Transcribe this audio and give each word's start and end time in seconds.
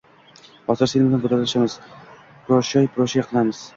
—Hozir 0.71 0.89
sen 0.93 1.03
bilan 1.09 1.21
vidolashamiz… 1.27 1.75
proshay-proshay 2.49 3.29
qilamiz! 3.29 3.63